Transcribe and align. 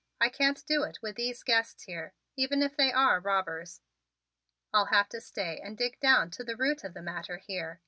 I 0.19 0.29
can't 0.29 0.65
do 0.65 0.81
it 0.81 0.97
with 1.03 1.15
these 1.15 1.43
guests 1.43 1.83
here, 1.83 2.13
even 2.35 2.63
if 2.63 2.75
they 2.75 2.91
are 2.91 3.19
robbers. 3.19 3.81
I'll 4.73 4.85
have 4.87 5.07
to 5.09 5.21
stay 5.21 5.61
and 5.63 5.77
dig 5.77 5.99
down 5.99 6.31
to 6.31 6.43
the 6.43 6.57
root 6.57 6.83
of 6.83 6.95
the 6.95 7.03
matter 7.03 7.37
here. 7.37 7.79